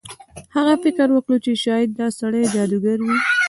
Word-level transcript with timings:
هغه 0.55 0.73
فکر 0.83 1.07
وکړ 1.13 1.33
چې 1.45 1.51
شاید 1.63 1.89
دا 1.99 2.07
سړی 2.19 2.43
جادوګر 2.53 2.97
وي. 3.05 3.17